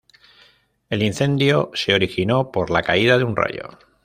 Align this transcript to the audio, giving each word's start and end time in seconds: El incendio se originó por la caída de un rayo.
El 0.89 1.03
incendio 1.03 1.69
se 1.75 1.93
originó 1.93 2.51
por 2.51 2.71
la 2.71 2.81
caída 2.81 3.19
de 3.19 3.23
un 3.23 3.35
rayo. 3.35 3.77